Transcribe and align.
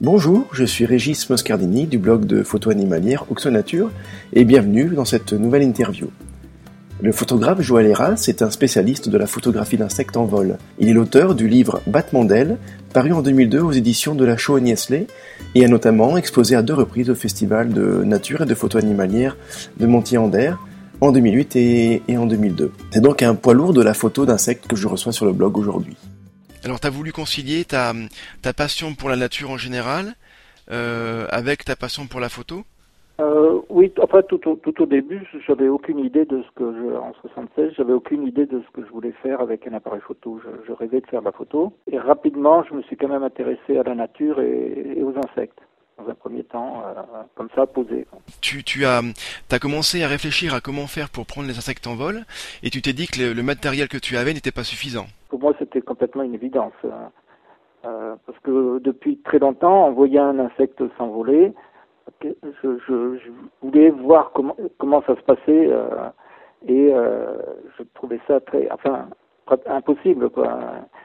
Bonjour, 0.00 0.46
je 0.52 0.62
suis 0.62 0.86
Régis 0.86 1.28
Moscardini 1.28 1.88
du 1.88 1.98
blog 1.98 2.24
de 2.24 2.44
photo 2.44 2.70
animalière 2.70 3.24
Oxonature 3.32 3.90
et 4.32 4.44
bienvenue 4.44 4.90
dans 4.90 5.04
cette 5.04 5.32
nouvelle 5.32 5.64
interview. 5.64 6.06
Le 7.02 7.10
photographe 7.10 7.62
Joël 7.62 7.86
Heras 7.86 8.26
est 8.28 8.42
un 8.42 8.50
spécialiste 8.50 9.08
de 9.08 9.18
la 9.18 9.26
photographie 9.26 9.76
d'insectes 9.76 10.16
en 10.16 10.24
vol. 10.24 10.58
Il 10.78 10.88
est 10.88 10.92
l'auteur 10.92 11.34
du 11.34 11.48
livre 11.48 11.80
Battement 11.88 12.24
d'ailes, 12.24 12.58
paru 12.92 13.12
en 13.12 13.22
2002 13.22 13.58
aux 13.58 13.72
éditions 13.72 14.14
de 14.14 14.24
la 14.24 14.36
Show 14.36 14.60
Niesley 14.60 15.08
et 15.56 15.64
a 15.64 15.68
notamment 15.68 16.16
exposé 16.16 16.54
à 16.54 16.62
deux 16.62 16.74
reprises 16.74 17.10
au 17.10 17.16
Festival 17.16 17.72
de 17.72 18.04
nature 18.04 18.42
et 18.42 18.46
de 18.46 18.54
photo 18.54 18.78
animalière 18.78 19.36
de 19.80 19.86
Montier-Ander 19.86 20.52
en 21.00 21.10
2008 21.10 21.56
et, 21.56 22.02
en 22.16 22.26
2002. 22.26 22.70
C'est 22.92 23.00
donc 23.00 23.20
un 23.24 23.34
poids 23.34 23.54
lourd 23.54 23.72
de 23.72 23.82
la 23.82 23.94
photo 23.94 24.26
d'insectes 24.26 24.68
que 24.68 24.76
je 24.76 24.86
reçois 24.86 25.12
sur 25.12 25.26
le 25.26 25.32
blog 25.32 25.58
aujourd'hui. 25.58 25.96
Alors, 26.64 26.80
tu 26.80 26.86
as 26.86 26.90
voulu 26.90 27.12
concilier 27.12 27.64
ta, 27.64 27.92
ta 28.42 28.52
passion 28.52 28.94
pour 28.94 29.08
la 29.08 29.16
nature 29.16 29.50
en 29.50 29.56
général 29.56 30.14
euh, 30.70 31.26
avec 31.30 31.64
ta 31.64 31.76
passion 31.76 32.06
pour 32.06 32.20
la 32.20 32.28
photo? 32.28 32.64
Euh, 33.20 33.60
Oui, 33.68 33.92
enfin, 34.00 34.22
tout, 34.22 34.38
tout, 34.38 34.56
tout 34.56 34.82
au 34.82 34.86
début, 34.86 35.26
j'avais 35.46 35.68
aucune 35.68 35.98
idée 35.98 36.24
de 36.24 36.42
ce 36.42 36.50
que 36.54 36.72
je, 36.72 36.96
en 36.96 37.12
76, 37.22 37.72
j'avais 37.76 37.92
aucune 37.92 38.26
idée 38.26 38.46
de 38.46 38.60
ce 38.60 38.70
que 38.72 38.86
je 38.86 38.90
voulais 38.90 39.14
faire 39.22 39.40
avec 39.40 39.66
un 39.66 39.72
appareil 39.72 40.00
photo. 40.00 40.40
Je, 40.66 40.72
rêvais 40.72 41.00
de 41.00 41.06
faire 41.06 41.20
de 41.20 41.26
la 41.26 41.32
photo. 41.32 41.72
Et 41.90 41.98
rapidement, 41.98 42.64
je 42.64 42.74
me 42.74 42.82
suis 42.82 42.96
quand 42.96 43.08
même 43.08 43.24
intéressé 43.24 43.78
à 43.78 43.82
la 43.82 43.94
nature 43.94 44.40
et 44.40 45.00
aux 45.02 45.14
insectes 45.16 45.60
dans 45.98 46.10
un 46.10 46.14
premier 46.14 46.44
temps, 46.44 46.82
euh, 46.86 47.02
comme 47.34 47.48
ça, 47.54 47.66
posé. 47.66 48.06
Tu, 48.40 48.62
tu 48.62 48.84
as, 48.84 49.02
as 49.50 49.58
commencé 49.58 50.02
à 50.02 50.08
réfléchir 50.08 50.54
à 50.54 50.60
comment 50.60 50.86
faire 50.86 51.10
pour 51.10 51.26
prendre 51.26 51.48
les 51.48 51.58
insectes 51.58 51.86
en 51.86 51.96
vol, 51.96 52.24
et 52.62 52.70
tu 52.70 52.82
t'es 52.82 52.92
dit 52.92 53.06
que 53.06 53.34
le, 53.34 53.42
matériel 53.42 53.88
que 53.88 53.98
tu 53.98 54.16
avais 54.16 54.32
n'était 54.32 54.52
pas 54.52 54.64
suffisant. 54.64 55.06
Pour 55.28 55.40
moi, 55.40 55.54
c'était 55.68 55.84
complètement 55.84 56.22
une 56.22 56.34
évidence. 56.34 56.72
Hein. 56.84 57.10
Euh, 57.84 58.16
parce 58.26 58.38
que 58.40 58.78
depuis 58.80 59.18
très 59.18 59.38
longtemps, 59.38 59.86
en 59.86 59.92
voyant 59.92 60.26
un 60.26 60.38
insecte 60.40 60.82
s'envoler, 60.96 61.52
je, 62.22 62.30
je, 62.62 62.78
je, 63.18 63.30
voulais 63.62 63.90
voir 63.90 64.32
comment, 64.32 64.56
comment 64.78 65.02
ça 65.06 65.14
se 65.14 65.22
passait, 65.22 65.68
euh, 65.70 66.08
et 66.66 66.92
euh, 66.92 67.36
je 67.78 67.84
trouvais 67.94 68.20
ça 68.26 68.40
très, 68.40 68.68
enfin, 68.72 69.08
impossible, 69.66 70.30
quoi. 70.30 70.58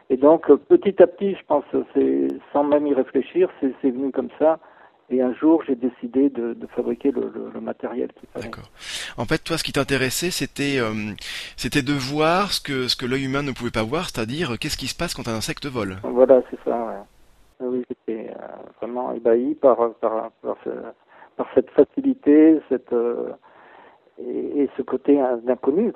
Et 0.09 0.17
donc, 0.17 0.51
petit 0.67 1.01
à 1.01 1.07
petit, 1.07 1.35
je 1.35 1.45
pense, 1.45 1.65
c'est 1.93 2.27
sans 2.51 2.63
même 2.63 2.87
y 2.87 2.93
réfléchir, 2.93 3.49
c'est 3.59 3.89
venu 3.89 4.11
comme 4.11 4.29
ça. 4.39 4.59
Et 5.09 5.21
un 5.21 5.33
jour, 5.33 5.63
j'ai 5.67 5.75
décidé 5.75 6.29
de, 6.29 6.55
fabriquer 6.75 7.11
le, 7.11 7.59
matériel 7.61 8.09
qui 8.13 8.25
fallait. 8.27 8.45
D'accord. 8.45 8.69
En 9.17 9.25
fait, 9.25 9.43
toi, 9.43 9.57
ce 9.57 9.63
qui 9.63 9.73
t'intéressait, 9.73 10.31
c'était 10.31 10.79
euh, 10.79 11.11
c'était 11.57 11.81
de 11.81 11.93
voir 11.93 12.51
ce 12.51 12.61
que 12.61 12.87
ce 12.87 12.95
que 12.95 13.05
l'œil 13.05 13.25
humain 13.25 13.43
ne 13.43 13.51
pouvait 13.51 13.71
pas 13.71 13.83
voir, 13.83 14.09
c'est-à-dire 14.09 14.57
qu'est-ce 14.59 14.77
qui 14.77 14.87
se 14.87 14.95
passe 14.95 15.13
quand 15.13 15.27
un 15.27 15.35
insecte 15.35 15.65
vole. 15.65 15.97
Voilà, 16.03 16.41
c'est 16.49 16.59
ça. 16.63 16.77
Ouais. 16.85 17.03
Ah 17.59 17.65
oui, 17.67 17.83
j'étais 17.89 18.31
euh, 18.31 18.47
vraiment 18.81 19.13
ébahi 19.13 19.55
par 19.55 19.93
par, 19.95 20.31
par, 20.41 20.57
cette 21.53 21.69
facilité, 21.71 22.59
cette 22.69 22.93
euh, 22.93 23.29
et, 24.19 24.69
ce 24.77 24.81
côté 24.81 25.19
d'inconnu. 25.43 25.91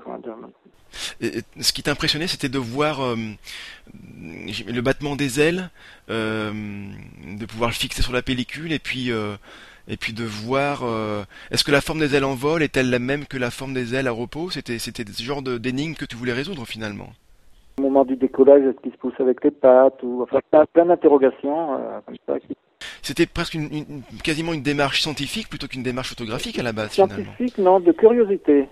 Ce 1.21 1.73
qui 1.73 1.83
t'impressionnait, 1.83 2.27
c'était 2.27 2.49
de 2.49 2.59
voir 2.59 3.03
euh, 3.03 3.15
le 4.67 4.81
battement 4.81 5.15
des 5.15 5.39
ailes, 5.39 5.69
euh, 6.09 6.51
de 7.37 7.45
pouvoir 7.45 7.69
le 7.69 7.75
fixer 7.75 8.01
sur 8.01 8.13
la 8.13 8.21
pellicule, 8.21 8.71
et 8.71 8.79
puis 8.79 9.11
euh, 9.11 9.35
et 9.87 9.97
puis 9.97 10.13
de 10.13 10.23
voir. 10.23 10.83
Est-ce 11.51 11.63
que 11.63 11.71
la 11.71 11.81
forme 11.81 11.99
des 11.99 12.15
ailes 12.15 12.25
en 12.25 12.35
vol 12.35 12.63
est-elle 12.63 12.89
la 12.89 12.99
même 12.99 13.25
que 13.25 13.37
la 13.37 13.51
forme 13.51 13.73
des 13.73 13.95
ailes 13.95 14.07
à 14.07 14.11
repos? 14.11 14.49
C'était 14.49 14.79
c'était 14.79 15.05
ce 15.09 15.23
genre 15.23 15.41
d'énigme 15.41 15.93
que 15.93 16.05
tu 16.05 16.15
voulais 16.15 16.33
résoudre 16.33 16.65
finalement? 16.65 17.09
Au 17.79 17.83
moment 17.83 18.05
du 18.05 18.15
décollage, 18.15 18.63
est-ce 18.63 18.81
qu'il 18.81 18.91
se 18.91 18.97
pousse 18.97 19.13
avec 19.19 19.43
les 19.43 19.51
pattes 19.51 20.01
ou 20.01 20.23
enfin 20.23 20.39
plein 20.73 20.85
d'interrogations 20.85 21.79
comme 22.05 22.15
ça. 22.27 22.35
C'était 23.01 23.27
presque 23.27 23.53
une, 23.53 24.01
quasiment 24.23 24.53
une 24.53 24.63
démarche 24.63 25.01
scientifique 25.01 25.47
plutôt 25.49 25.67
qu'une 25.67 25.83
démarche 25.83 26.09
photographique 26.09 26.59
à 26.59 26.63
la 26.63 26.73
base. 26.73 26.91
Scientifique, 26.91 27.57
non, 27.57 27.79
de 27.79 27.91
curiosité 27.91 28.67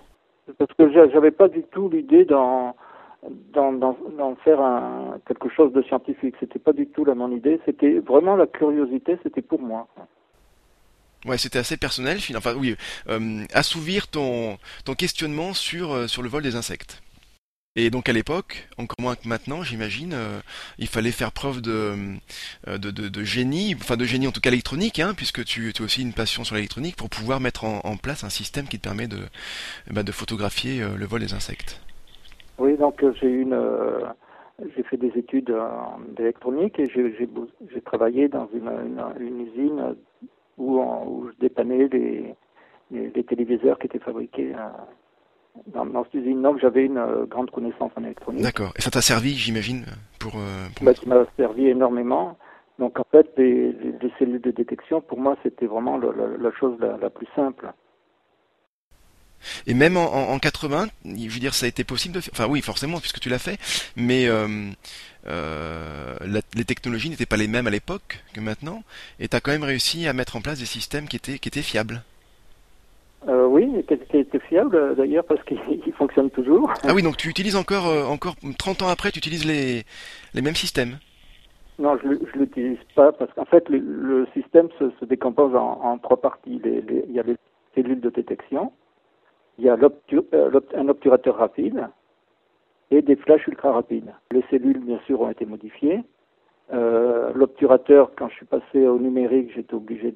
parce 0.57 0.71
que 0.77 0.91
j'avais 0.91 1.31
pas 1.31 1.47
du 1.47 1.63
tout 1.63 1.89
l'idée 1.89 2.25
d'en 2.25 2.75
faire 4.43 4.61
un, 4.61 5.19
quelque 5.27 5.49
chose 5.49 5.73
de 5.73 5.81
scientifique. 5.83 6.35
C'était 6.39 6.59
pas 6.59 6.73
du 6.73 6.87
tout 6.87 7.05
la 7.05 7.15
mon 7.15 7.31
idée. 7.31 7.59
C'était 7.65 7.99
vraiment 7.99 8.35
la 8.35 8.47
curiosité. 8.47 9.17
C'était 9.23 9.41
pour 9.41 9.61
moi. 9.61 9.87
Ouais, 11.25 11.39
c'était 11.39 11.59
assez 11.59 11.77
personnel. 11.77 12.19
Enfin, 12.35 12.53
oui, 12.55 12.75
euh, 13.09 13.43
assouvir 13.53 14.07
ton 14.07 14.57
ton 14.85 14.93
questionnement 14.93 15.53
sur 15.53 15.91
euh, 15.91 16.07
sur 16.07 16.21
le 16.21 16.29
vol 16.29 16.43
des 16.43 16.55
insectes. 16.55 17.01
Et 17.77 17.89
donc 17.89 18.07
à 18.07 18.13
l'époque, 18.13 18.69
encore 18.77 18.95
moins 19.01 19.15
que 19.15 19.27
maintenant, 19.27 19.61
j'imagine, 19.61 20.13
euh, 20.13 20.39
il 20.79 20.87
fallait 20.87 21.11
faire 21.11 21.33
preuve 21.33 21.61
de, 21.61 21.93
euh, 22.69 22.77
de, 22.77 22.89
de, 22.89 23.23
génie, 23.23 23.75
enfin 23.75 23.97
de 23.97 24.05
génie 24.05 24.27
en 24.27 24.31
tout 24.31 24.39
cas 24.39 24.49
électronique, 24.49 24.99
hein, 24.99 25.13
puisque 25.15 25.43
tu, 25.43 25.73
as 25.77 25.83
aussi 25.83 26.01
une 26.01 26.13
passion 26.13 26.45
sur 26.45 26.55
l'électronique 26.55 26.95
pour 26.95 27.09
pouvoir 27.09 27.41
mettre 27.41 27.65
en, 27.65 27.97
place 27.97 28.23
un 28.23 28.29
système 28.29 28.65
qui 28.65 28.77
te 28.77 28.83
permet 28.83 29.07
de, 29.07 29.17
bah, 29.91 30.03
de 30.03 30.11
photographier 30.13 30.81
euh, 30.81 30.95
le 30.97 31.05
vol 31.05 31.19
des 31.19 31.33
insectes. 31.33 31.81
Oui, 32.59 32.77
donc 32.77 33.03
j'ai 33.21 34.83
fait 34.83 34.97
des 34.97 35.11
études 35.17 35.53
d'électronique 36.15 36.79
et 36.79 36.85
j'ai 36.89 37.81
travaillé 37.81 38.29
dans 38.29 38.47
une, 38.53 39.41
usine 39.41 39.95
où, 40.57 41.27
je 41.27 41.39
dépannais 41.41 41.89
les, 41.89 43.23
téléviseurs 43.23 43.77
qui 43.79 43.87
étaient 43.87 43.99
fabriqués 43.99 44.53
dans, 45.67 45.85
dans 45.85 46.03
cette 46.05 46.15
usine 46.15 46.45
j'avais 46.61 46.85
une 46.85 46.97
euh, 46.97 47.25
grande 47.25 47.51
connaissance 47.51 47.91
en 47.95 48.03
électronique. 48.03 48.43
D'accord. 48.43 48.71
Et 48.77 48.81
ça 48.81 48.91
t'a 48.91 49.01
servi, 49.01 49.35
j'imagine, 49.35 49.85
pour. 50.19 50.33
Euh, 50.35 50.67
pour... 50.75 50.85
Bah, 50.85 50.93
ça 50.93 51.07
m'a 51.07 51.25
servi 51.37 51.67
énormément. 51.67 52.37
Donc 52.79 52.99
en 52.99 53.05
fait, 53.09 53.27
les, 53.37 53.71
les, 53.71 54.11
cellules 54.19 54.41
de 54.41 54.51
détection, 54.51 54.99
pour 55.01 55.19
moi, 55.19 55.37
c'était 55.43 55.65
vraiment 55.65 55.97
la, 55.97 56.09
la, 56.37 56.51
chose 56.51 56.77
la, 56.79 56.97
la, 56.97 57.09
plus 57.09 57.27
simple. 57.35 57.71
Et 59.65 59.73
même 59.73 59.95
en, 59.95 60.11
en, 60.31 60.39
80, 60.39 60.87
je 61.05 61.29
veux 61.29 61.39
dire, 61.39 61.53
ça 61.53 61.65
a 61.65 61.69
été 61.69 61.83
possible 61.83 62.15
de 62.15 62.19
faire. 62.19 62.33
Enfin 62.33 62.47
oui, 62.47 62.61
forcément, 62.61 62.99
puisque 62.99 63.19
tu 63.19 63.29
l'as 63.29 63.39
fait. 63.39 63.57
Mais 63.95 64.27
euh, 64.27 64.47
euh, 65.27 66.15
les 66.53 66.65
technologies 66.65 67.09
n'étaient 67.09 67.25
pas 67.25 67.37
les 67.37 67.47
mêmes 67.47 67.67
à 67.67 67.71
l'époque 67.71 68.23
que 68.33 68.41
maintenant. 68.41 68.83
Et 69.19 69.27
tu 69.27 69.35
as 69.35 69.39
quand 69.39 69.51
même 69.51 69.63
réussi 69.63 70.07
à 70.07 70.13
mettre 70.13 70.35
en 70.35 70.41
place 70.41 70.59
des 70.59 70.65
systèmes 70.65 71.07
qui 71.07 71.15
étaient, 71.15 71.39
qui 71.39 71.47
étaient 71.47 71.61
fiables. 71.61 72.03
Euh, 73.27 73.47
oui, 73.47 73.67
fiable 74.55 74.95
d'ailleurs 74.95 75.25
parce 75.25 75.43
qu'il 75.43 75.93
fonctionne 75.97 76.29
toujours. 76.29 76.71
Ah 76.83 76.93
oui, 76.95 77.01
donc 77.01 77.17
tu 77.17 77.29
utilises 77.29 77.55
encore, 77.55 77.87
euh, 77.87 78.05
encore 78.05 78.35
30 78.57 78.83
ans 78.83 78.87
après, 78.87 79.11
tu 79.11 79.19
utilises 79.19 79.45
les, 79.45 79.83
les 80.33 80.41
mêmes 80.41 80.55
systèmes? 80.55 80.97
Non, 81.77 81.97
je 82.01 82.07
ne 82.07 82.15
l'utilise 82.39 82.79
pas 82.95 83.11
parce 83.11 83.33
qu'en 83.33 83.43
fait 83.45 83.67
le, 83.69 84.25
système 84.33 84.69
se, 84.79 84.91
se, 84.99 85.05
décompose 85.05 85.53
en, 85.55 85.81
en 85.83 85.97
trois 85.97 86.21
parties. 86.21 86.61
Les, 86.63 86.81
les, 86.81 87.03
il 87.09 87.15
y 87.15 87.19
a 87.19 87.23
les 87.23 87.35
cellules 87.75 87.99
de 87.99 88.09
détection, 88.09 88.71
il 89.57 89.65
y 89.65 89.69
a 89.69 89.73
euh, 89.73 90.59
un 90.75 90.87
obturateur 90.87 91.35
rapide 91.35 91.87
et 92.91 93.01
des 93.01 93.17
flashs 93.17 93.45
ultra 93.47 93.73
rapides. 93.73 94.13
Les 94.31 94.43
cellules, 94.49 94.79
bien 94.79 94.99
sûr, 95.05 95.19
ont 95.19 95.29
été 95.29 95.45
modifiées. 95.45 96.01
Euh, 96.73 97.31
L'obturateur, 97.35 98.11
quand 98.17 98.29
je 98.29 98.35
suis 98.35 98.45
passé 98.45 98.87
au 98.87 98.97
numérique, 98.97 99.51
j'étais 99.53 99.73
obligé 99.73 100.13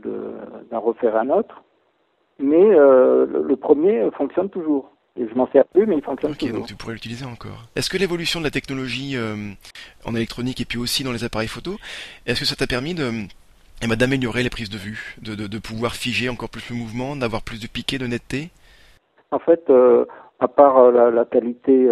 d'en 0.72 0.80
refaire 0.80 1.18
un 1.18 1.30
autre 1.30 1.64
mais 2.40 2.76
euh, 2.76 3.26
le, 3.26 3.56
premier 3.56 4.10
fonctionne 4.12 4.50
toujours. 4.50 4.92
Et 5.18 5.28
je 5.28 5.36
m'en 5.36 5.48
sers 5.52 5.66
plus, 5.66 5.86
mais 5.86 5.98
il 5.98 6.04
fonctionne 6.04 6.34
toujours. 6.34 6.50
Ok, 6.50 6.60
donc 6.60 6.68
tu 6.68 6.76
pourrais 6.76 6.94
l'utiliser 6.94 7.26
encore. 7.26 7.66
Est-ce 7.76 7.90
que 7.90 7.98
l'évolution 7.98 8.40
de 8.40 8.46
la 8.46 8.52
technologie 8.52 9.18
euh, 9.18 9.36
en 10.06 10.16
électronique 10.16 10.62
et 10.62 10.66
puis 10.66 10.78
aussi 10.78 11.04
dans 11.04 11.12
les 11.12 11.24
appareils 11.24 11.50
photo, 11.50 11.76
est-ce 12.26 12.40
que 12.40 12.46
ça 12.46 12.56
t'a 12.56 12.68
permis 12.68 12.94
de 12.94 13.12
eh 13.82 13.88
ben, 13.88 13.96
d'améliorer 13.96 14.44
les 14.44 14.50
prises 14.50 14.70
de 14.70 14.78
vue, 14.78 15.16
de, 15.22 15.36
de, 15.36 15.48
de, 15.48 15.58
pouvoir 15.58 15.94
figer 15.94 16.30
encore 16.30 16.50
plus 16.50 16.70
le 16.70 16.76
mouvement, 16.76 17.16
d'avoir 17.16 17.42
plus 17.42 17.62
de 17.62 17.68
piqué, 17.68 17.98
de 17.98 18.08
netteté? 18.08 18.50
En 19.32 19.40
fait, 19.40 19.70
euh, 19.70 20.06
à 20.40 20.48
part 20.48 20.92
la, 20.92 21.12
la 21.12 21.26
qualité 21.26 21.88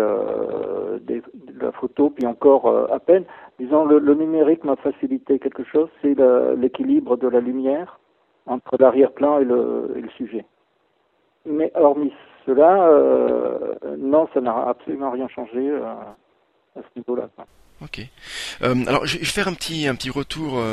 des, 1.02 1.22
de 1.22 1.60
la 1.60 1.72
photo, 1.74 2.10
puis 2.10 2.26
encore 2.26 2.92
à 2.92 3.00
peine, 3.00 3.26
disons, 3.60 3.86
le, 3.86 4.00
le 4.00 4.16
numérique 4.16 4.64
m'a 4.64 4.78
facilité 4.78 5.40
quelque 5.40 5.64
chose, 5.66 5.90
c'est 6.02 6.16
l'équilibre 6.58 7.18
de 7.18 7.28
la 7.28 7.42
lumière 7.42 8.00
entre 8.48 8.78
l'arrière-plan 8.80 9.40
et 9.40 9.46
le, 9.46 9.94
et 9.96 10.02
le, 10.02 10.10
sujet. 10.10 10.46
Mais 11.46 11.72
hormis 11.76 12.14
cela, 12.48 12.88
euh, 12.88 13.76
non, 13.98 14.28
ça 14.34 14.40
n'a 14.42 14.70
absolument 14.70 15.12
rien 15.12 15.28
changé 15.28 15.58
euh, 15.58 15.84
à 15.84 16.82
ce 16.82 17.00
niveau-là. 17.00 17.28
Ok. 17.82 18.02
Euh, 18.64 18.76
alors, 18.88 19.06
je 19.06 19.20
vais 19.20 19.26
faire 19.26 19.48
un 19.48 19.54
petit 19.54 19.86
un 19.86 19.94
petit 19.96 20.10
retour 20.10 20.64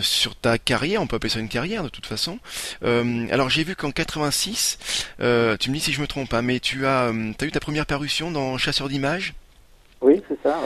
sur 0.00 0.36
ta 0.36 0.58
carrière. 0.58 1.00
On 1.00 1.06
peut 1.06 1.16
appeler 1.16 1.30
ça 1.30 1.40
une 1.40 1.48
carrière 1.48 1.84
de 1.84 1.88
toute 1.88 2.04
façon. 2.04 2.38
Alors, 2.82 3.48
j'ai 3.48 3.64
vu 3.64 3.76
qu'en 3.76 3.92
86, 3.92 5.14
tu 5.18 5.22
me 5.22 5.74
dis 5.74 5.80
si 5.80 5.92
je 5.92 6.02
me 6.02 6.06
trompe, 6.06 6.34
hein, 6.34 6.42
mais 6.42 6.58
tu 6.60 6.84
as 6.84 7.06
as 7.08 7.44
eu 7.44 7.50
ta 7.50 7.60
première 7.60 7.86
parution 7.86 8.30
dans 8.30 8.58
Chasseur 8.58 8.88
d'images? 8.88 9.34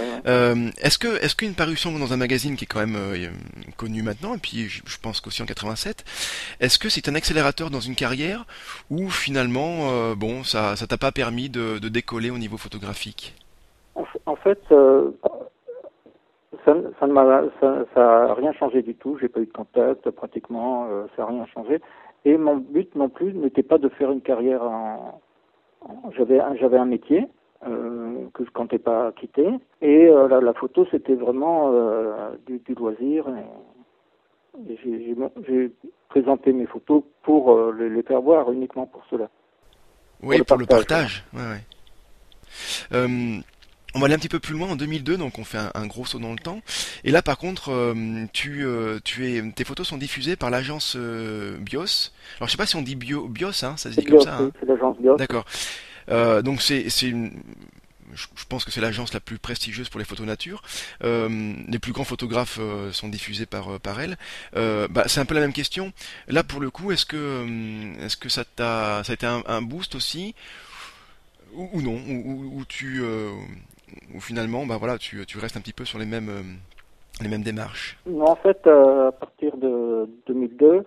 Oui. 0.00 0.06
Euh, 0.26 0.70
est-ce 0.82 0.98
que 0.98 1.08
est-ce 1.22 1.34
qu'une 1.34 1.54
parution 1.54 1.96
dans 1.98 2.12
un 2.12 2.16
magazine 2.16 2.56
qui 2.56 2.64
est 2.64 2.66
quand 2.66 2.80
même 2.80 2.96
euh, 2.96 3.28
connu 3.76 4.02
maintenant 4.02 4.34
et 4.34 4.38
puis 4.38 4.68
je, 4.68 4.98
pense 5.00 5.20
qu'aussi 5.20 5.42
en 5.42 5.46
87, 5.46 6.04
est-ce 6.60 6.78
que 6.78 6.88
c'est 6.88 7.08
un 7.08 7.14
accélérateur 7.14 7.70
dans 7.70 7.80
une 7.80 7.94
carrière 7.94 8.44
ou 8.90 9.08
finalement 9.08 9.90
euh, 9.90 10.14
bon 10.14 10.44
ça 10.44 10.76
ça 10.76 10.86
t'a 10.86 10.98
pas 10.98 11.12
permis 11.12 11.48
de, 11.48 11.78
de, 11.78 11.88
décoller 11.88 12.30
au 12.30 12.38
niveau 12.38 12.56
photographique? 12.56 13.34
En, 14.24 14.36
fait, 14.36 14.60
ça, 16.64 16.74
ça 16.98 17.06
ne 17.06 17.12
m'a, 17.12 17.42
ça, 17.60 17.84
ça 17.94 18.24
a 18.30 18.34
rien 18.34 18.52
changé 18.52 18.80
du 18.82 18.94
tout. 18.94 19.18
J'ai 19.20 19.28
pas 19.28 19.40
eu 19.40 19.46
de 19.46 19.52
contact, 19.52 20.08
pratiquement, 20.10 20.88
ça 21.14 21.24
a 21.24 21.26
rien 21.26 21.44
changé. 21.52 21.80
Et 22.24 22.38
mon 22.38 22.56
but 22.56 22.94
non 22.94 23.08
plus 23.08 23.34
n'était 23.34 23.62
pas 23.62 23.78
de 23.78 23.88
faire 23.90 24.12
une 24.12 24.22
carrière 24.22 24.62
en. 24.62 25.20
j'avais, 26.16 26.40
un- 26.40 26.56
j'avais 26.56 26.78
un 26.78 26.86
métier 26.86 27.28
euh, 27.66 28.01
que 28.34 28.44
je 28.44 28.50
comptais 28.50 28.78
pas 28.78 29.12
quitter. 29.12 29.48
Et 29.80 30.06
euh, 30.06 30.28
la, 30.28 30.40
la 30.40 30.52
photo, 30.54 30.86
c'était 30.90 31.14
vraiment 31.14 31.72
euh, 31.72 32.30
du, 32.46 32.58
du 32.58 32.74
loisir. 32.74 33.26
Et, 33.28 34.72
et 34.72 34.78
j'ai, 34.84 35.04
j'ai, 35.04 35.16
j'ai 35.48 35.72
présenté 36.08 36.52
mes 36.52 36.66
photos 36.66 37.02
pour 37.22 37.52
euh, 37.52 37.74
les, 37.78 37.88
les 37.88 38.02
faire 38.02 38.20
voir, 38.20 38.50
uniquement 38.52 38.86
pour 38.86 39.02
cela. 39.10 39.28
Oui, 40.22 40.40
pour 40.42 40.56
le 40.56 40.66
partage, 40.66 41.24
partage. 41.32 41.60
Ouais, 42.92 43.00
ouais. 43.00 43.42
On 43.94 43.98
va 43.98 44.06
aller 44.06 44.14
un 44.14 44.18
petit 44.18 44.28
peu 44.28 44.40
plus 44.40 44.54
loin 44.54 44.68
en 44.70 44.76
2002, 44.76 45.18
donc 45.18 45.38
on 45.38 45.44
fait 45.44 45.58
un, 45.58 45.70
un 45.74 45.86
gros 45.86 46.06
saut 46.06 46.18
dans 46.18 46.32
le 46.32 46.38
temps. 46.38 46.60
Et 47.04 47.10
là, 47.10 47.20
par 47.20 47.36
contre, 47.36 47.70
euh, 47.70 48.24
tu, 48.32 48.64
euh, 48.64 48.98
tu 49.04 49.26
es, 49.28 49.42
tes 49.52 49.64
photos 49.64 49.86
sont 49.86 49.98
diffusées 49.98 50.34
par 50.34 50.48
l'agence 50.48 50.96
euh, 50.98 51.58
Bios. 51.58 52.10
Alors, 52.38 52.46
je 52.48 52.52
sais 52.52 52.56
pas 52.56 52.64
si 52.64 52.76
on 52.76 52.82
dit 52.82 52.96
Bio, 52.96 53.28
Bios, 53.28 53.62
hein, 53.64 53.76
ça 53.76 53.90
se 53.92 54.00
dit 54.00 54.06
comme 54.06 54.20
ça. 54.20 54.38
oui, 54.40 54.46
hein. 54.46 54.52
c'est 54.58 54.66
l'agence 54.66 54.96
Bios. 54.98 55.16
D'accord. 55.16 55.44
Donc 56.42 56.62
c'est 56.62 56.88
c'est 56.90 57.08
une 57.08 57.32
je 58.14 58.44
pense 58.48 58.64
que 58.64 58.70
c'est 58.70 58.80
l'agence 58.80 59.12
la 59.14 59.20
plus 59.20 59.38
prestigieuse 59.38 59.88
pour 59.88 59.98
les 59.98 60.04
photos 60.04 60.26
nature. 60.26 60.62
Euh, 61.04 61.28
les 61.68 61.78
plus 61.78 61.92
grands 61.92 62.04
photographes 62.04 62.58
euh, 62.60 62.92
sont 62.92 63.08
diffusés 63.08 63.46
par 63.46 63.74
euh, 63.74 63.78
par 63.78 64.00
elle. 64.00 64.16
Bah, 64.54 65.04
c'est 65.06 65.20
un 65.20 65.24
peu 65.24 65.34
la 65.34 65.40
même 65.40 65.52
question. 65.52 65.92
Là, 66.28 66.42
pour 66.44 66.60
le 66.60 66.70
coup, 66.70 66.92
est-ce 66.92 67.06
que 67.06 67.46
est-ce 68.00 68.16
que 68.16 68.28
ça 68.28 68.44
t'a 68.44 69.02
ça 69.04 69.12
a 69.12 69.14
été 69.14 69.26
un, 69.26 69.62
boost 69.62 69.94
aussi? 69.94 70.34
Ou, 71.54 71.82
non? 71.82 71.96
Ou, 72.08 72.64
tu 72.66 73.02
ou 74.14 74.20
finalement 74.20 74.64
bah 74.64 74.78
voilà 74.78 74.96
tu 74.96 75.24
tu 75.26 75.38
restes 75.38 75.56
un 75.56 75.60
petit 75.60 75.74
peu 75.74 75.84
sur 75.84 75.98
les 75.98 76.06
mêmes 76.06 76.58
les 77.20 77.28
mêmes 77.28 77.42
démarches? 77.42 77.98
En 78.20 78.36
fait, 78.36 78.66
à 78.66 79.12
partir 79.12 79.56
de 79.56 80.08
2002, 80.26 80.84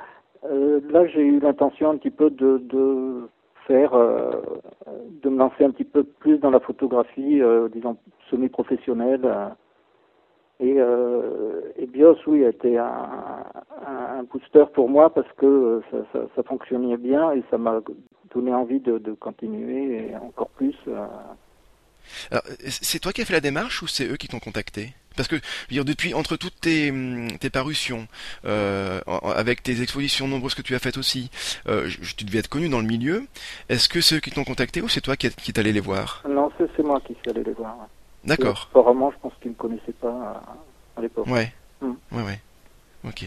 euh, 0.52 0.80
là, 0.90 1.06
j'ai 1.08 1.22
eu 1.22 1.40
l'intention 1.40 1.92
un 1.92 1.98
petit 1.98 2.12
peu 2.12 2.30
de, 2.30 2.60
de 2.60 3.30
faire, 3.68 3.94
un 5.64 5.72
petit 5.72 5.86
peu 5.86 6.04
plus 6.04 6.38
dans 6.40 6.50
la 6.50 6.60
photographie, 6.60 7.42
euh, 7.42 7.70
disons, 7.70 7.98
semi-professionnelle. 8.30 9.30
Et, 10.60 10.76
euh, 10.78 11.62
et 11.78 11.86
BIOS, 11.86 12.18
oui, 12.28 12.46
a 12.46 12.50
été 12.50 12.78
un, 12.78 14.24
booster 14.32 14.66
pour 14.74 14.90
moi 14.90 15.14
parce 15.14 15.32
que 15.34 15.46
euh, 15.46 16.04
ça, 16.36 16.44
fonctionnait 16.44 16.98
bien 16.98 17.32
et 17.32 17.44
ça 17.52 17.58
m'a 17.58 17.82
donné 18.34 18.54
envie 18.54 18.80
de, 18.80 18.98
de 18.98 19.14
continuer 19.14 20.12
encore 20.22 20.50
plus. 20.50 20.76
C'est 22.68 23.00
toi 23.00 23.14
qui 23.14 23.22
as 23.22 23.26
fait 23.26 23.34
la 23.34 23.42
démarche 23.42 23.82
ou 23.82 23.88
c'est 23.88 24.06
eux 24.08 24.18
qui 24.18 24.28
t'ont 24.28 24.40
contacté? 24.40 24.94
Parce 25.16 25.30
que, 25.30 25.38
je 25.38 25.42
veux 25.70 25.76
dire, 25.76 25.86
depuis, 25.86 26.14
entre 26.14 26.36
toutes 26.36 26.60
tes, 26.60 26.92
hum, 26.92 27.38
tes 27.38 27.50
parutions, 27.50 28.06
euh, 28.44 29.00
avec 29.36 29.64
tes 29.64 29.82
expositions 29.82 30.28
nombreuses 30.28 30.56
que 30.56 30.62
tu 30.62 30.76
as 30.76 30.80
faites 30.80 30.98
aussi, 30.98 31.32
euh, 31.70 31.88
je- 31.88 32.16
tu 32.16 32.26
devais 32.26 32.40
être 32.40 32.50
connu 32.50 32.68
dans 32.68 32.80
le 32.82 32.86
milieu. 32.86 33.26
Est-ce 33.70 33.88
que 33.88 34.02
c'est 34.02 34.16
eux 34.16 34.20
qui 34.20 34.32
t'ont 34.32 34.44
contacté 34.44 34.82
ou 34.82 34.90
c'est 34.90 35.00
toi 35.00 35.16
qui, 35.16 35.30
qui 35.30 35.54
t'allais 35.54 35.72
les 35.72 35.80
voir? 35.80 36.22
Non, 36.28 36.52
c'est 36.58 36.84
moi 36.84 37.00
qui 37.00 37.14
suis 37.22 37.30
allé 37.32 37.44
les 37.46 37.54
voir. 37.54 37.76
D'accord. 38.26 38.68
Apparemment, 38.72 39.12
je 39.12 39.18
pense 39.22 39.34
qu'ils 39.42 39.52
ne 39.52 39.56
me 39.56 39.58
connaissaient 39.60 39.94
pas 40.02 40.10
à, 40.10 41.00
à 41.00 41.02
l'époque. 41.02 41.28
Ouais. 41.28 41.54
Hmm. 41.80 41.94
Ouais, 42.12 42.24
ouais. 42.24 42.40
Ok. 43.08 43.24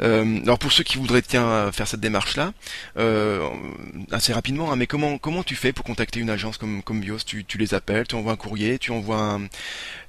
Euh, 0.00 0.38
alors 0.44 0.58
pour 0.58 0.72
ceux 0.72 0.82
qui 0.82 0.96
voudraient 0.98 1.20
tiens 1.22 1.70
faire 1.72 1.86
cette 1.86 2.00
démarche-là, 2.00 2.52
euh, 2.96 3.40
assez 4.10 4.32
rapidement, 4.32 4.72
hein, 4.72 4.76
mais 4.76 4.86
comment 4.86 5.18
comment 5.18 5.42
tu 5.42 5.54
fais 5.56 5.72
pour 5.72 5.84
contacter 5.84 6.20
une 6.20 6.30
agence 6.30 6.56
comme 6.56 6.82
comme 6.82 7.00
Bios? 7.00 7.18
Tu, 7.26 7.44
les 7.58 7.74
appelles, 7.74 8.06
tu 8.06 8.14
envoies 8.14 8.32
un 8.32 8.36
courrier, 8.36 8.78
tu 8.78 8.92
envoies 8.92 9.38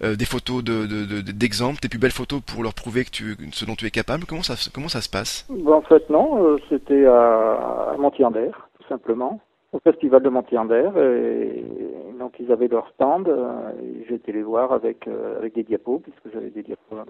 euh, 0.04 0.16
des 0.16 0.26
photos 0.26 0.64
de 0.64 0.86
de- 0.86 1.06
de- 1.06 1.32
d'exemples, 1.32 1.80
tes 1.80 1.90
plus 1.90 2.00
belles 2.00 2.12
photos 2.12 2.42
pour 2.42 2.64
leur 2.64 2.74
prouver 2.74 3.04
que 3.04 3.12
tu 3.12 3.36
ce 3.52 3.66
dont 3.66 3.76
tu 3.76 3.86
es 3.86 3.92
capable. 3.92 4.26
Comment 4.26 4.44
ça 4.44 4.56
comment 4.74 4.90
ça 4.90 5.02
se 5.02 5.10
passe? 5.10 5.46
Ben, 5.50 5.74
en 5.74 5.82
fait, 5.82 6.10
non, 6.10 6.58
c'était 6.70 7.06
à, 7.06 7.92
à 7.94 7.98
Montier-en-Der, 7.98 8.70
tout 8.80 8.88
simplement, 8.88 9.42
au 9.74 9.80
festival 9.80 10.24
de 10.24 10.30
Montier-en-Der. 10.30 10.98
Et, 10.98 11.66
donc, 12.18 12.34
ils 12.40 12.52
avaient 12.52 12.70
leur 12.70 12.88
stand. 12.96 13.28
été 14.10 14.32
les 14.32 14.44
voir 14.44 14.72
avec, 14.72 15.08
avec 15.38 15.54
des 15.54 15.64
diapos, 15.64 16.00
puisque 16.00 16.34
j'avais 16.34 16.50
des 16.50 16.64
diapos. 16.64 16.96
là, 16.96 17.04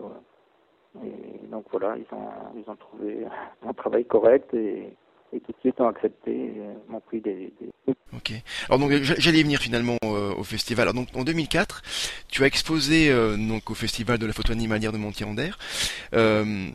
Et 1.03 1.47
donc, 1.47 1.65
voilà, 1.71 1.95
ils 1.97 2.15
ont, 2.15 2.27
ils 2.56 2.69
ont 2.69 2.75
trouvé 2.75 3.25
mon 3.63 3.74
travail 3.74 4.06
correct 4.06 4.53
et, 4.53 4.94
et 5.33 5.39
tout 5.42 5.51
de 5.51 5.57
suite 5.59 5.80
ont 5.81 5.88
accepté 5.88 6.51
m'ont 6.88 7.00
pris 7.01 7.19
des, 7.21 7.51
des... 7.59 7.94
Ok. 8.15 8.31
Alors 8.69 8.80
donc 8.80 8.92
j'a- 9.03 9.15
j'allais 9.18 9.44
venir 9.44 9.59
finalement 9.59 9.97
euh, 10.06 10.33
au 10.36 10.44
festival. 10.44 10.83
Alors 10.83 10.94
donc 10.94 11.09
en 11.15 11.24
2004, 11.24 11.81
tu 12.30 12.44
as 12.44 12.47
exposé 12.47 13.09
euh, 13.12 13.36
donc 13.36 13.69
au 13.69 13.74
festival 13.74 14.18
de 14.18 14.25
la 14.25 14.33
photo 14.33 14.53
animalière 14.53 14.92
de 14.94 14.97
Montier-en-Der. 14.97 15.57
Euh, 16.13 16.69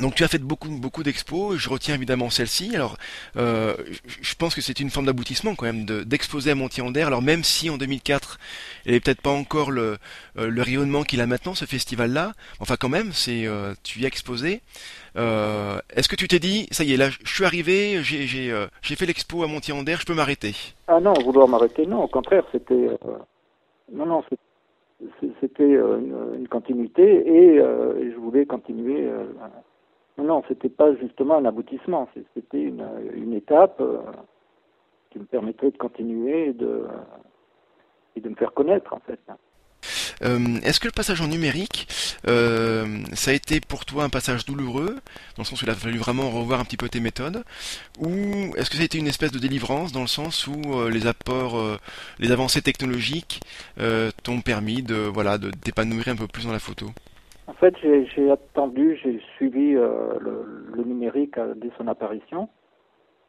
donc 0.00 0.14
tu 0.14 0.24
as 0.24 0.28
fait 0.28 0.38
beaucoup 0.38 0.68
beaucoup 0.68 1.02
d'expos. 1.02 1.56
Je 1.56 1.68
retiens 1.68 1.94
évidemment 1.94 2.30
celle-ci. 2.30 2.74
Alors 2.74 2.96
euh, 3.36 3.74
je- 4.20 4.34
pense 4.34 4.54
que 4.54 4.60
c'est 4.60 4.80
une 4.80 4.90
forme 4.90 5.06
d'aboutissement 5.06 5.54
quand 5.54 5.66
même 5.66 5.84
de- 5.84 6.02
d'exposer 6.02 6.50
à 6.50 6.54
Montier-en-Der. 6.54 7.06
Alors 7.06 7.22
même 7.22 7.44
si 7.44 7.70
en 7.70 7.76
2004, 7.78 8.38
il 8.86 8.92
n'est 8.92 9.00
peut-être 9.00 9.22
pas 9.22 9.30
encore 9.30 9.70
le 9.70 9.98
euh, 10.38 10.48
le 10.48 10.62
rayonnement 10.62 11.02
qu'il 11.04 11.20
a 11.20 11.26
maintenant 11.26 11.54
ce 11.54 11.64
festival-là. 11.64 12.32
Enfin 12.60 12.76
quand 12.78 12.88
même, 12.88 13.12
c'est 13.12 13.46
euh, 13.46 13.72
tu 13.84 14.00
y 14.00 14.04
as 14.04 14.08
exposé. 14.08 14.60
Euh, 15.16 15.78
Est-ce 15.94 16.08
que 16.08 16.16
tu 16.16 16.26
t'es 16.26 16.40
dit 16.40 16.66
ça 16.72 16.82
y 16.82 16.92
est 16.92 16.96
là, 16.96 17.08
je 17.10 17.32
suis 17.32 17.44
arrivé, 17.44 18.02
j'ai 18.02 18.26
j'ai 18.26 18.50
euh, 18.50 18.66
fait 18.82 19.06
l'expo 19.06 19.44
à 19.44 19.46
Montier-en-Der, 19.46 20.00
je 20.00 20.06
peux 20.06 20.14
m'arrêter? 20.14 20.54
Ah 20.88 20.98
non, 21.00 21.12
vouloir 21.24 21.46
m'arrêter, 21.46 21.86
non, 21.86 22.02
au 22.02 22.08
contraire, 22.08 22.44
c'était... 22.50 22.74
euh, 22.74 22.96
non, 23.92 24.06
non, 24.06 24.24
c'était 25.40 25.64
une, 25.64 26.16
une 26.38 26.48
continuité 26.48 27.02
et 27.02 27.58
je 27.58 28.16
voulais 28.18 28.44
continuer... 28.46 29.08
non, 30.22 30.42
c'était 30.46 30.68
pas 30.68 30.94
justement 30.94 31.36
un 31.36 31.44
aboutissement, 31.44 32.08
c'était 32.34 32.62
une, 32.62 32.86
une 33.14 33.34
étape 33.34 33.80
euh, 33.80 33.98
qui 35.10 35.18
me 35.18 35.24
permettrait 35.24 35.72
de 35.72 35.76
continuer 35.76 36.50
et 36.50 36.52
de, 36.52 36.86
et 38.14 38.20
de 38.20 38.28
me 38.28 38.36
faire 38.36 38.52
connaître, 38.52 38.92
en 38.92 39.00
fait. 39.00 39.18
Euh, 40.22 40.60
Est-ce 40.62 40.78
que 40.78 40.86
le 40.86 40.92
passage 40.92 41.20
en 41.20 41.26
numérique, 41.26 41.88
euh, 42.28 43.02
ça 43.12 43.32
a 43.32 43.34
été 43.34 43.60
pour 43.60 43.84
toi 43.84 44.04
un 44.04 44.08
passage 44.08 44.44
douloureux, 44.44 44.94
dans 45.36 45.42
le 45.42 45.44
sens 45.44 45.60
où 45.60 45.64
il 45.64 45.70
a 45.70 45.74
fallu 45.74 45.98
vraiment 45.98 46.30
revoir 46.30 46.60
un 46.60 46.64
petit 46.64 46.76
peu 46.76 46.88
tes 46.88 47.00
méthodes, 47.00 47.42
ou 47.98 48.08
est-ce 48.56 48.70
que 48.70 48.76
ça 48.76 48.82
a 48.82 48.84
été 48.84 48.98
une 48.98 49.08
espèce 49.08 49.32
de 49.32 49.40
délivrance, 49.40 49.90
dans 49.90 50.00
le 50.00 50.06
sens 50.06 50.46
où 50.46 50.88
les 50.88 51.08
apports, 51.08 51.60
les 52.20 52.30
avancées 52.30 52.62
technologiques 52.62 53.40
t'ont 54.22 54.40
permis 54.40 54.82
de 54.82 54.94
voilà 54.94 55.38
de 55.38 55.50
t'épanouir 55.50 56.06
un 56.06 56.16
peu 56.16 56.28
plus 56.28 56.46
dans 56.46 56.52
la 56.52 56.60
photo? 56.60 56.86
En 57.46 57.52
fait, 57.52 57.74
j'ai 57.82 58.30
attendu, 58.30 58.98
j'ai 59.02 59.20
suivi 59.36 59.74
euh, 59.74 60.14
le, 60.20 60.84
numérique 60.84 61.36
euh, 61.36 61.54
dès 61.56 61.70
son 61.76 61.88
apparition. 61.88 62.48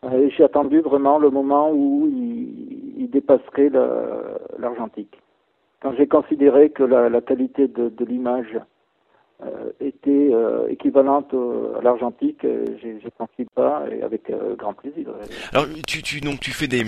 Euh, 0.05 0.29
j'ai 0.36 0.43
attendu 0.43 0.79
vraiment 0.79 1.19
le 1.19 1.29
moment 1.29 1.72
où 1.72 2.07
il, 2.07 3.10
dépasserait 3.12 3.69
l'argentique. 4.60 5.22
Quand 5.81 5.93
j'ai 5.95 6.05
considéré 6.05 6.69
que 6.69 6.84
la, 6.84 7.22
qualité 7.22 7.69
de, 7.69 7.89
l'image 8.03 8.60
euh, 9.41 9.72
était 9.79 10.31
équivalente 10.67 11.34
à 11.77 11.81
l'argentique, 11.81 12.41
j'ai 12.41 13.00
le 13.01 13.45
pas 13.55 13.86
et 13.89 14.01
avec 14.01 14.29
grand 14.57 14.74
plaisir. 14.74 15.07
Alors 15.53 15.65
donc 15.67 16.41
tu 16.41 16.51
fais 16.51 16.67
des 16.67 16.84